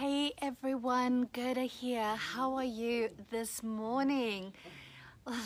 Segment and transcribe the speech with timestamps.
[0.00, 2.16] Hey everyone, Gerda here.
[2.16, 4.54] How are you this morning?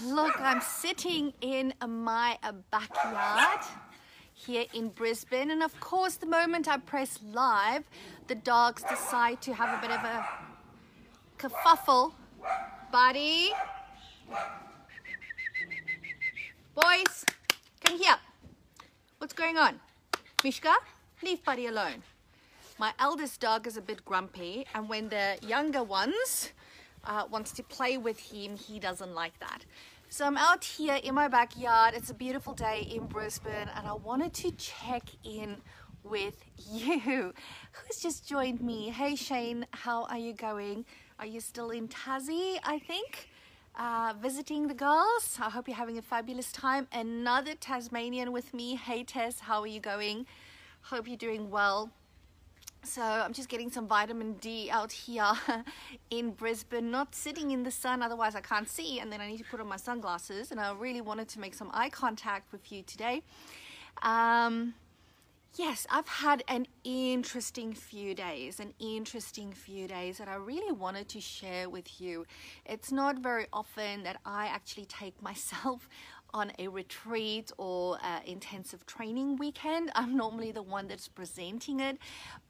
[0.04, 3.64] Look, I'm sitting in my uh, backyard
[4.32, 7.82] here in Brisbane, and of course, the moment I press live,
[8.28, 10.24] the dogs decide to have a bit of a
[11.36, 12.12] kerfuffle.
[12.92, 13.50] Buddy,
[16.76, 17.24] boys,
[17.84, 18.18] come here.
[19.18, 19.80] What's going on?
[20.44, 20.76] Mishka,
[21.24, 22.04] leave Buddy alone.
[22.76, 26.50] My eldest dog is a bit grumpy, and when the younger ones
[27.04, 29.64] uh, wants to play with him, he doesn't like that.
[30.08, 31.94] So I'm out here in my backyard.
[31.94, 35.58] It's a beautiful day in Brisbane, and I wanted to check in
[36.02, 37.32] with you.
[37.72, 38.90] Who's just joined me?
[38.90, 40.84] Hey Shane, how are you going?
[41.20, 42.58] Are you still in Tassie?
[42.64, 43.28] I think.
[43.76, 45.38] Uh, visiting the girls.
[45.40, 46.86] I hope you're having a fabulous time.
[46.92, 48.74] Another Tasmanian with me.
[48.74, 50.26] Hey Tess, how are you going?
[50.82, 51.90] Hope you're doing well.
[52.84, 55.32] So I'm just getting some vitamin D out here
[56.10, 59.38] in Brisbane, not sitting in the sun, otherwise I can't see, and then I need
[59.38, 62.70] to put on my sunglasses, and I really wanted to make some eye contact with
[62.70, 63.22] you today.
[64.02, 64.74] Um,
[65.56, 71.08] yes, I've had an interesting few days, an interesting few days that I really wanted
[71.10, 72.26] to share with you.
[72.66, 75.88] It's not very often that I actually take myself
[76.34, 79.90] on a retreat or uh, intensive training weekend.
[79.94, 81.96] I'm normally the one that's presenting it,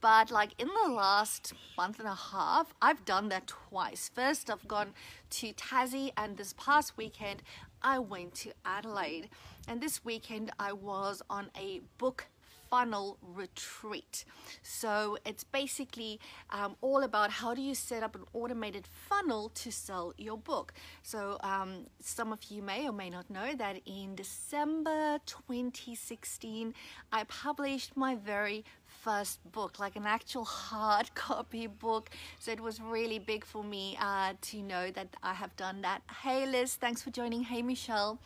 [0.01, 4.11] but like in the last month and a half, I've done that twice.
[4.13, 4.95] First, I've gone
[5.31, 7.43] to Tassie, and this past weekend,
[7.83, 9.29] I went to Adelaide.
[9.69, 12.27] And this weekend, I was on a book
[12.75, 14.25] funnel retreat.
[14.63, 16.19] So it's basically
[16.51, 20.75] um, all about how do you set up an automated funnel to sell your book.
[21.05, 26.75] So um, some of you may or may not know that in December 2016,
[27.13, 28.65] I published my very
[29.05, 32.11] first book, like an actual hard copy book.
[32.41, 36.03] So it was really big for me uh, to know that I have done that.
[36.23, 37.45] Hey Liz, thanks for joining.
[37.45, 38.19] Hey Michelle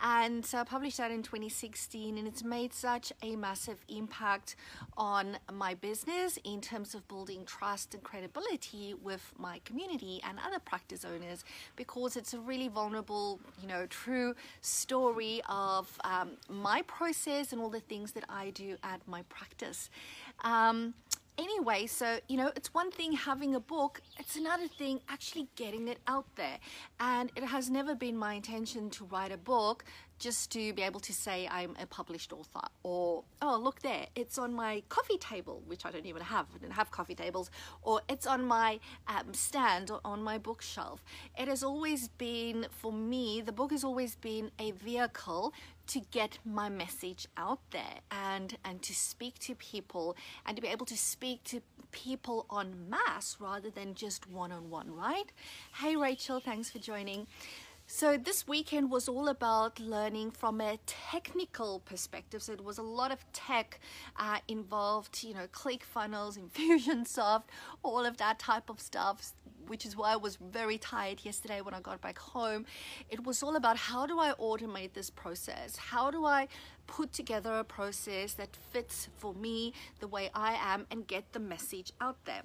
[0.00, 4.56] and so I published that in 2016 and it's made such a massive impact
[4.96, 10.58] on my business in terms of building trust and credibility with my community and other
[10.58, 11.44] practice owners
[11.76, 17.70] because it's a really vulnerable you know true story of um, my process and all
[17.70, 19.90] the things that I do at my practice.
[20.42, 20.94] Um,
[21.38, 25.88] anyway, so you know, it's one thing having a book, it's another thing actually getting
[25.88, 26.58] it out there.
[27.00, 29.84] And it has never been my intention to write a book
[30.18, 34.38] just to be able to say I'm a published author or oh look there it's
[34.38, 36.46] on my coffee table which I don't even have.
[36.54, 37.50] I don't have coffee tables.
[37.82, 41.04] Or it's on my um, stand or on my bookshelf.
[41.38, 45.52] It has always been for me the book has always been a vehicle
[45.86, 50.68] to get my message out there and and to speak to people and to be
[50.68, 51.60] able to speak to
[51.92, 55.32] people en masse rather than just one-on-one -on -one, right?
[55.80, 57.26] Hey Rachel thanks for joining.
[57.86, 62.42] So this weekend was all about learning from a technical perspective.
[62.42, 63.78] So it was a lot of tech
[64.16, 67.44] uh, involved, you know, ClickFunnels, Infusionsoft,
[67.82, 69.32] all of that type of stuff,
[69.66, 72.66] which is why I was very tired yesterday when I got back home.
[73.10, 75.76] It was all about how do I automate this process?
[75.76, 76.48] How do I
[76.86, 81.40] put together a process that fits for me the way I am and get the
[81.40, 82.42] message out there?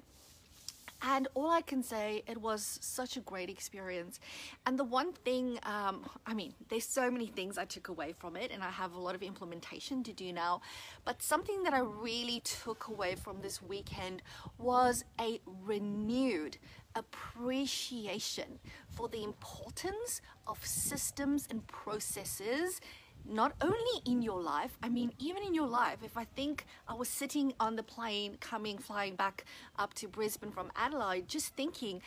[1.02, 4.20] and all I can say, it was such a great experience.
[4.66, 8.36] And the one thing, um, I mean, there's so many things I took away from
[8.36, 10.60] it, and I have a lot of implementation to do now.
[11.04, 14.22] But something that I really took away from this weekend
[14.58, 16.58] was a renewed
[16.94, 18.58] appreciation
[18.90, 22.80] for the importance of systems and processes
[23.28, 26.94] not only in your life, I mean, even in your life, if I think I
[26.94, 29.44] was sitting on the plane coming, flying back
[29.78, 32.02] up to Brisbane from Adelaide, just thinking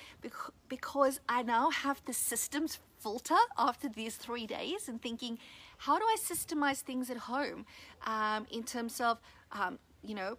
[0.67, 5.37] because I now have the systems filter after these three days and thinking,
[5.77, 7.65] how do I systemize things at home?
[8.05, 9.19] Um, in terms of,
[9.51, 10.37] um, you know,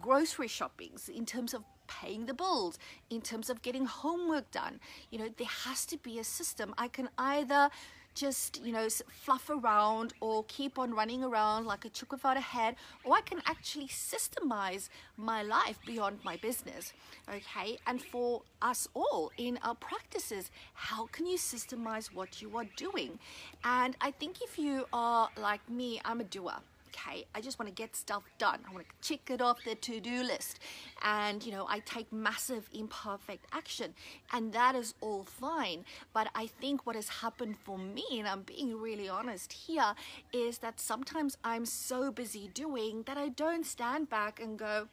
[0.00, 2.78] grocery shoppings, in terms of paying the bills,
[3.10, 4.80] in terms of getting homework done.
[5.10, 6.74] You know, there has to be a system.
[6.78, 7.70] I can either
[8.14, 8.88] just, you know,
[9.24, 13.20] fluff around or keep on running around like a chick without a head, or I
[13.20, 16.92] can actually systemize my life beyond my business.
[17.28, 22.66] Okay, and for us all in our practices, how can you systemize what you are
[22.76, 23.18] doing?
[23.64, 26.58] And I think if you are like me, I'm a doer
[26.90, 29.74] okay i just want to get stuff done i want to check it off the
[29.74, 30.58] to-do list
[31.02, 33.94] and you know i take massive imperfect action
[34.32, 38.42] and that is all fine but i think what has happened for me and i'm
[38.42, 39.94] being really honest here
[40.32, 44.88] is that sometimes i'm so busy doing that i don't stand back and go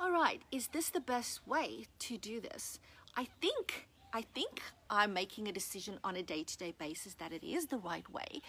[0.00, 2.78] all right, is this the best way to do this?
[3.16, 7.66] I think I think I'm making a decision on a day-to-day basis that it is
[7.66, 8.40] the right way.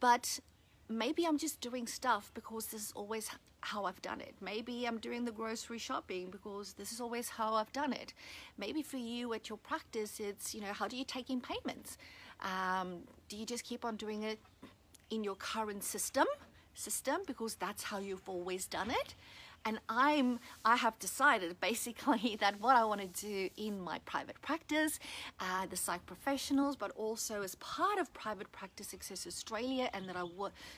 [0.00, 0.40] But
[0.88, 3.30] maybe I'm just doing stuff because this is always
[3.60, 4.34] how I've done it.
[4.40, 8.12] Maybe I'm doing the grocery shopping because this is always how I've done it.
[8.58, 11.96] Maybe for you at your practice, it's, you know, how do you take in payments?
[12.40, 14.40] Um, do you just keep on doing it
[15.10, 16.26] in your current system?
[16.74, 19.14] System because that's how you've always done it
[19.64, 24.40] and I'm I have decided basically that what I want to do in my private
[24.42, 24.98] practice,
[25.40, 30.16] uh, the psych professionals, but also as part of Private Practice Success Australia, and that
[30.16, 30.24] I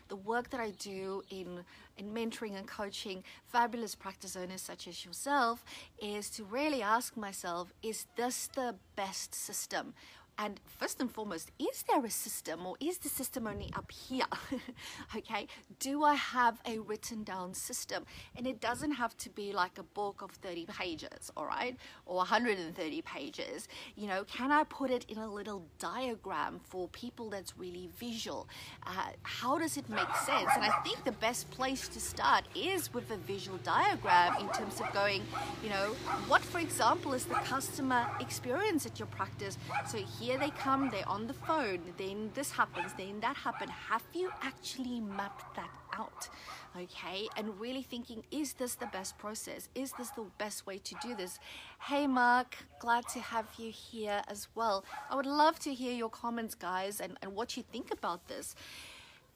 [0.08, 1.64] the work that I do in
[1.96, 5.64] in mentoring and coaching fabulous practice owners such as yourself
[6.02, 9.94] is to really ask myself: Is this the best system?
[10.36, 14.24] And first and foremost, is there a system or is the system only up here?
[15.16, 15.46] okay,
[15.78, 18.04] do I have a written down system?
[18.36, 22.16] And it doesn't have to be like a book of 30 pages, all right, or
[22.16, 23.68] 130 pages.
[23.94, 28.48] You know, can I put it in a little diagram for people that's really visual?
[28.84, 30.50] Uh, how does it make sense?
[30.54, 34.80] And I think the best place to start is with a visual diagram in terms
[34.80, 35.22] of going,
[35.62, 35.94] you know,
[36.26, 39.58] what, for example, is the customer experience at your practice?
[39.86, 43.70] So here they come, they're on the phone, then this happens, then that happened.
[43.70, 46.28] Have you actually mapped that out?
[46.76, 49.68] Okay, and really thinking, is this the best process?
[49.74, 51.38] Is this the best way to do this?
[51.78, 54.84] Hey, Mark, glad to have you here as well.
[55.10, 58.56] I would love to hear your comments, guys, and, and what you think about this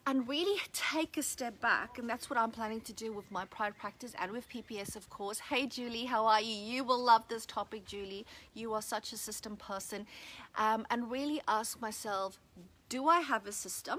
[0.09, 3.45] and really take a step back and that's what i'm planning to do with my
[3.45, 5.39] private practice and with pps of course.
[5.39, 6.55] Hey julie how are you?
[6.55, 8.25] You will love this topic julie.
[8.55, 10.07] You are such a system person.
[10.57, 12.41] Um, and really ask myself
[12.89, 13.99] do i have a system?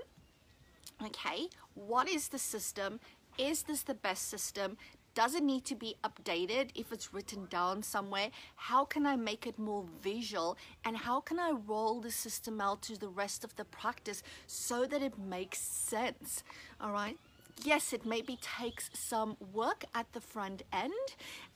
[1.05, 2.99] Okay what is the system?
[3.37, 4.77] Is this the best system
[5.19, 8.29] does it need to be updated if it's written down somewhere?
[8.55, 10.57] How can I make it more visual?
[10.85, 14.85] And how can I roll the system out to the rest of the practice so
[14.85, 16.41] that it makes sense?
[16.79, 17.17] All right
[17.63, 20.93] yes, it maybe takes some work at the front end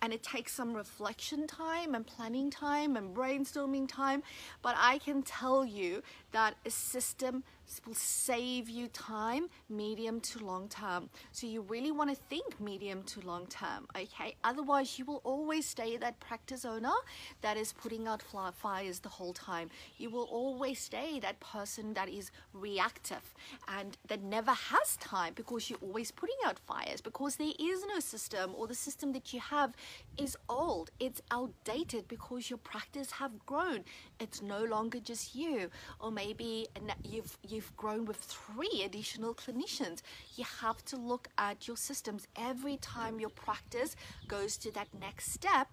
[0.02, 4.24] and it takes some reflection time and planning time and brainstorming time,
[4.62, 7.44] but I can tell you that a system
[7.86, 11.10] will save you time medium to long term.
[11.32, 14.36] So you really want to think medium to long term, okay?
[14.44, 16.94] Otherwise, you will always stay that practice owner
[17.42, 19.70] that is putting out fires the whole time.
[19.98, 23.34] You will always stay that person that is reactive
[23.68, 28.00] and that never has time because you're always putting out fires because there is no
[28.00, 29.76] system or the system that you have
[30.18, 30.92] is old.
[31.00, 33.84] It's outdated because your practice have grown.
[34.20, 36.68] It's no longer just you or maybe
[37.04, 40.02] you've you've grown with three additional clinicians.
[40.36, 43.96] You have to look at your systems every time your practice
[44.28, 45.68] goes to that next step.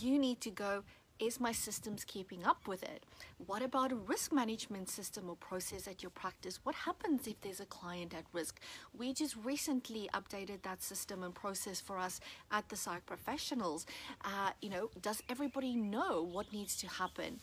[0.00, 0.84] You need to go
[1.20, 3.04] is my systems keeping up with it?
[3.46, 6.60] What about a risk management system or process at your practice?
[6.64, 8.60] What happens if there's a client at risk?
[8.96, 12.20] We just recently updated that system and process for us
[12.50, 13.86] at the psych professionals.
[14.24, 17.40] Uh, you know, does everybody know what needs to happen?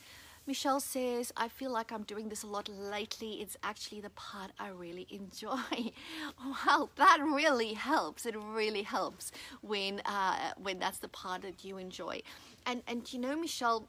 [0.47, 3.41] Michelle says, I feel like I'm doing this a lot lately.
[3.41, 5.91] It's actually the part I really enjoy.
[6.65, 8.25] well, that really helps.
[8.25, 12.21] It really helps when uh, when that's the part that you enjoy.
[12.65, 13.88] And and you know, Michelle,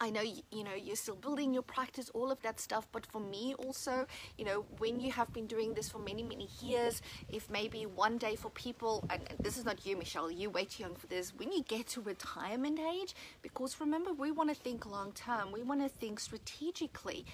[0.00, 2.86] I know you know you're still building your practice, all of that stuff.
[2.92, 6.48] But for me also, you know, when you have been doing this for many many
[6.60, 10.64] years, if maybe one day for people, and this is not you, Michelle, you way
[10.64, 11.34] too young for this.
[11.34, 15.62] When you get to retirement age, because remember we want to think long term, we
[15.62, 17.24] want to think strategically.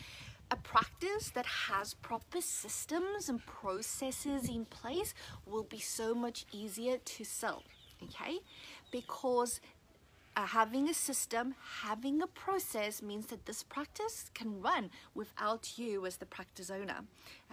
[0.50, 5.14] A practice that has proper systems and processes in place
[5.46, 7.62] will be so much easier to sell
[8.04, 8.38] okay
[8.90, 9.60] because
[10.36, 16.06] uh, having a system, having a process means that this practice can run without you
[16.06, 17.04] as the practice owner.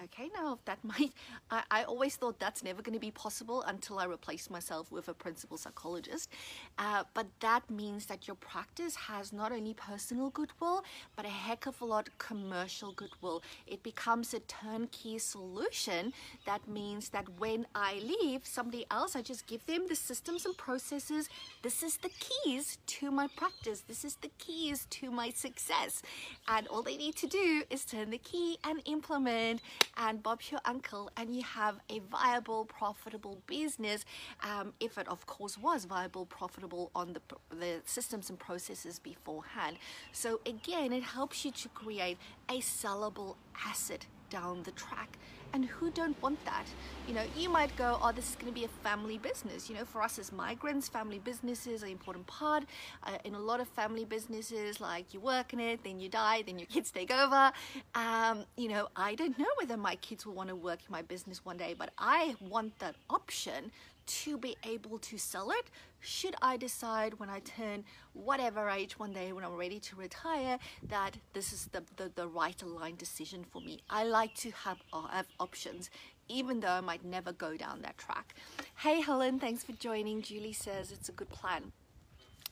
[0.03, 1.12] Okay, now that might,
[1.50, 5.07] I, I always thought that's never going to be possible until I replaced myself with
[5.07, 6.29] a principal psychologist.
[6.77, 10.83] Uh, but that means that your practice has not only personal goodwill,
[11.15, 13.43] but a heck of a lot commercial goodwill.
[13.67, 16.13] It becomes a turnkey solution.
[16.45, 20.57] That means that when I leave somebody else, I just give them the systems and
[20.57, 21.29] processes.
[21.62, 23.81] This is the keys to my practice.
[23.88, 26.01] This is the keys to my success.
[26.48, 29.62] And all they need to do is turn the key and implement
[29.98, 34.05] and Bob's your uncle and you have a viable, profitable business.
[34.43, 37.21] Um, if it of course was viable, profitable on the,
[37.55, 39.77] the systems and processes beforehand.
[40.12, 42.17] So again, it helps you to create
[42.50, 45.17] a sellable asset down the track
[45.53, 46.65] and who don't want that?
[47.08, 49.70] You know you might go oh this is going to be a family business.
[49.70, 52.63] You know for us as migrants family businesses are an important part.
[53.03, 56.43] Uh, in a lot of family businesses like you work in it then you die
[56.46, 57.51] then your kids take over.
[57.96, 61.01] Um, you know i don't know whether my kids will want to work in my
[61.01, 63.72] business one day but i want that option
[64.05, 69.13] to be able to sell it should I decide when I turn whatever age one
[69.13, 70.58] day when I'm ready to retire
[70.89, 73.81] that this is the, the, the right aligned decision for me.
[73.89, 75.89] I like to have, uh, have options
[76.27, 78.36] even though I might never go down that track.
[78.77, 80.22] Hey Helen, thanks for joining.
[80.22, 81.72] Julie says it's a good plan.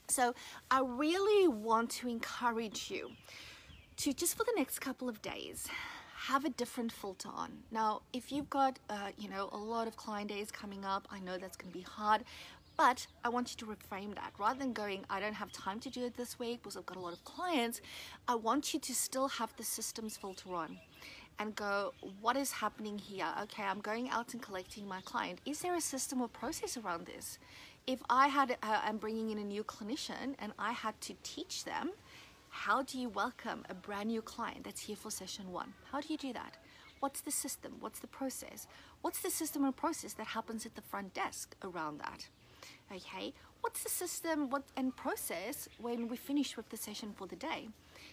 [0.10, 0.34] So
[0.70, 3.12] I really want to encourage you
[3.98, 5.68] to just for the next couple of days
[6.28, 7.52] have a different filter on.
[7.72, 11.20] Now, if you've got, uh, you know, a lot of client days coming up, I
[11.20, 12.24] know that's going to be hard,
[12.76, 14.34] but I want you to reframe that.
[14.38, 16.98] Rather than going, I don't have time to do it this week because I've got
[16.98, 17.80] a lot of clients,
[18.28, 20.78] I want you to still have the systems filter on
[21.40, 23.28] and go, what is happening here?
[23.44, 25.40] Okay, I'm going out and collecting my client.
[25.46, 27.40] Is there a system or process around this?
[27.88, 31.64] If I had, uh, I'm bringing in a new clinician and I had to teach
[31.64, 31.92] them,
[32.66, 35.74] how do you welcome a brand new client that's here for session one?
[35.94, 36.58] How do you do that?
[37.00, 37.76] What's the system?
[37.80, 38.68] What's the process?
[39.02, 42.28] What's the system and process that happens at the front desk around that?
[42.94, 47.38] Okay, what's the system what and process when we finish with the session for the
[47.38, 47.70] day?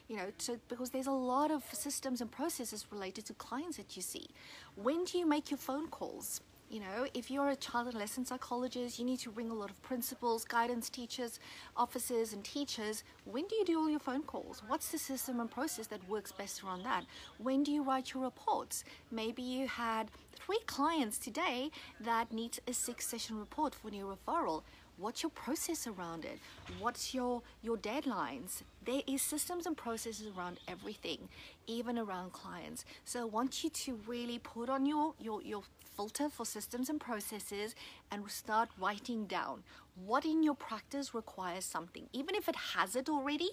[0.06, 3.96] You know, to, because there's a lot of systems and processes related to clients that
[3.96, 4.28] you see.
[4.76, 6.40] When do you make your phone calls?
[6.68, 9.70] You know, if you're a child and adolescent psychologist, you need to ring a lot
[9.70, 11.38] of principals, guidance teachers,
[11.76, 13.04] officers, and teachers.
[13.24, 14.62] When do you do all your phone calls?
[14.66, 17.04] What's the system and process that works best around that?
[17.38, 18.82] When do you write your reports?
[19.12, 21.70] Maybe you had three clients today
[22.00, 24.62] that need a six session report for new referral
[24.98, 26.38] what's your process around it?
[26.78, 28.62] What's your your deadlines?
[28.84, 31.28] There is systems and processes around everything
[31.66, 32.84] even around clients.
[33.04, 35.62] So i want you to really put on your your, your
[35.96, 37.74] filter for systems and processes
[38.10, 39.62] and start writing down
[40.04, 42.06] what in your practice requires something.
[42.12, 43.50] Even if it has it already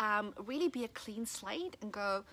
[0.00, 2.24] um, really be a clean slate and go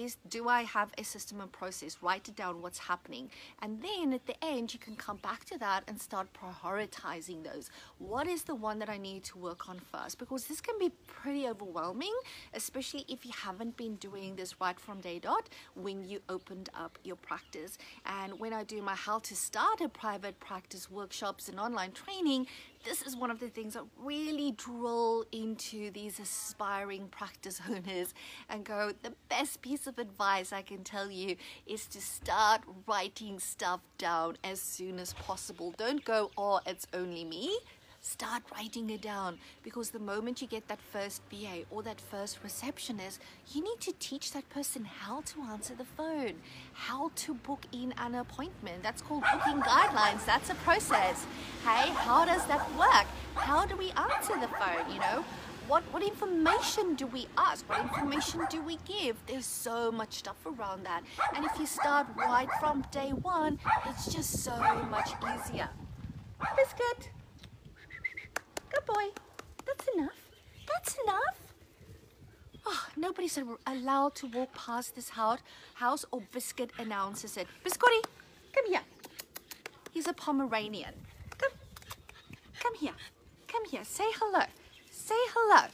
[0.00, 1.98] is do I have a system and process?
[2.00, 3.30] Write it down what's happening.
[3.60, 7.70] And then at the end, you can come back to that and start prioritizing those.
[7.98, 10.18] What is the one that I need to work on first?
[10.18, 12.14] Because this can be pretty overwhelming,
[12.54, 16.98] especially if you haven't been doing this right from day dot when you opened up
[17.04, 17.76] your practice.
[18.06, 22.46] And when I do my how to start a private practice workshops and online training,
[22.84, 28.14] this is one of the things that really drill into these aspiring practice owners
[28.48, 33.38] and go, the best piece of advice I can tell you is to start writing
[33.38, 35.74] stuff down as soon as possible.
[35.76, 37.58] Don't go, oh, it's only me
[38.00, 42.38] start writing it down because the moment you get that first VA or that first
[42.42, 43.20] receptionist,
[43.52, 46.34] you need to teach that person how to answer the phone,
[46.72, 48.82] how to book in an appointment.
[48.82, 50.24] That's called booking guidelines.
[50.24, 51.26] That's a process.
[51.62, 53.06] Hey, how does that work?
[53.34, 54.92] How do we answer the phone?
[54.92, 55.24] You know,
[55.70, 57.66] what, what information do we ask?
[57.68, 59.16] What information do we give?
[59.28, 61.04] There's so much stuff around that.
[61.36, 64.56] And if you start right from day one, it's just so
[64.90, 65.68] much easier.
[66.56, 67.10] Biscuit.
[68.68, 69.04] Good boy.
[69.64, 70.20] That's enough.
[70.66, 71.36] That's enough.
[72.66, 75.38] Ah, oh, nobody's allowed to walk past this house.
[75.74, 77.46] house or Biscuit announces it.
[77.64, 78.02] Biscotti,
[78.52, 78.82] come here.
[79.92, 80.94] He's a Pomeranian.
[81.38, 81.52] Come.
[82.58, 82.94] Come here.
[83.46, 83.84] Come here.
[83.84, 84.44] Say hello.
[85.10, 85.66] Say hello.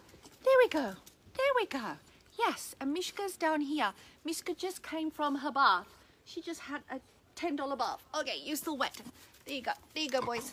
[0.44, 0.94] There we go.
[1.36, 1.98] There we go.
[2.38, 3.92] Yes, and Mishka's down here.
[4.24, 5.86] Mishka just came from her bath.
[6.24, 7.00] She just had a
[7.38, 8.02] $10 bath.
[8.18, 8.96] Okay, you're still wet.
[9.44, 9.72] There you go.
[9.92, 10.52] There you go, boys.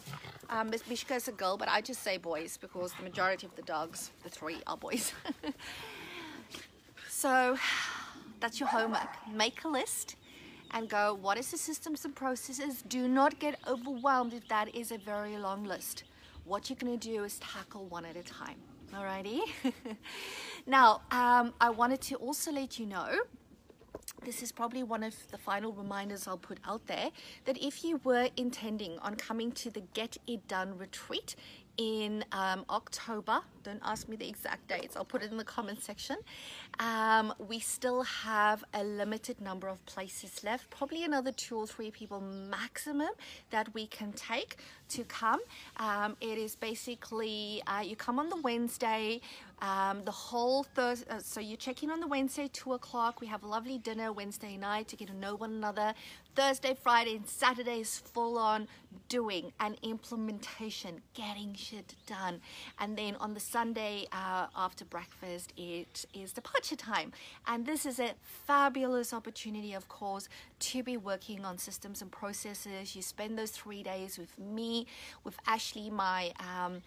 [0.49, 3.61] Um, Mishka is a girl, but I just say boys because the majority of the
[3.61, 5.13] dogs, the three, are boys.
[7.09, 7.57] so
[8.41, 9.07] that's your homework.
[9.33, 10.17] Make a list
[10.71, 12.81] and go, what is the systems and processes?
[12.81, 16.03] Do not get overwhelmed if that is a very long list.
[16.43, 18.57] What you're going to do is tackle one at a time.
[18.93, 19.39] Alrighty?
[20.67, 23.09] now, um, I wanted to also let you know
[24.23, 27.09] this is probably one of the final reminders I'll put out there
[27.45, 31.35] that if you were intending on coming to the Get It Done retreat
[31.77, 33.41] in um, October.
[33.63, 34.95] Don't ask me the exact dates.
[34.95, 36.17] I'll put it in the comment section.
[36.79, 41.91] Um, we still have a limited number of places left, probably another two or three
[41.91, 43.09] people maximum
[43.51, 44.57] that we can take
[44.89, 45.39] to come.
[45.77, 49.21] Um, it is basically uh, you come on the Wednesday.
[49.61, 53.21] Um, the whole Thursday, uh, so you check in on the Wednesday, 2 o'clock.
[53.21, 55.93] We have a lovely dinner Wednesday night to get to know one another.
[56.35, 58.67] Thursday, Friday, and Saturday is full on
[59.09, 62.41] doing and implementation, getting shit done.
[62.79, 67.11] And then on the Sunday uh, after breakfast, it is departure time.
[67.47, 72.95] And this is a fabulous opportunity, of course, to be working on systems and processes.
[72.95, 74.87] You spend those three days with me,
[75.23, 76.81] with Ashley, my um,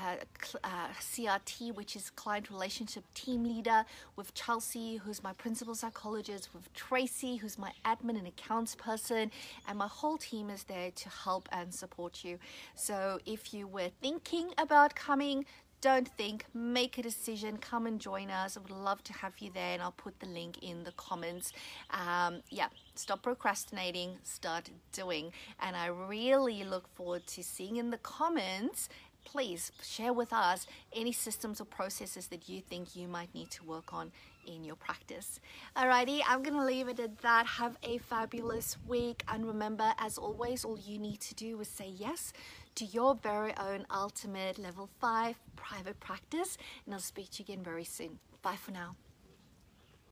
[0.00, 0.16] uh,
[0.62, 3.84] uh, CRT, which is client relationship team leader,
[4.16, 9.30] with Chelsea, who's my principal psychologist, with Tracy, who's my admin and accounts person,
[9.66, 12.38] and my whole team is there to help and support you.
[12.74, 15.44] So if you were thinking about coming,
[15.80, 18.56] don't think, make a decision, come and join us.
[18.56, 21.52] I would love to have you there, and I'll put the link in the comments.
[21.90, 25.32] Um, yeah, stop procrastinating, start doing.
[25.58, 28.88] And I really look forward to seeing in the comments
[29.24, 33.64] please share with us any systems or processes that you think you might need to
[33.64, 34.10] work on
[34.46, 35.40] in your practice.
[35.76, 37.46] Alrighty, I'm gonna leave it at that.
[37.46, 41.88] Have a fabulous week, and remember, as always, all you need to do is say
[41.88, 42.32] yes
[42.74, 47.64] to your very own ultimate level five private practice, and I'll speak to you again
[47.64, 48.18] very soon.
[48.42, 48.96] Bye for now.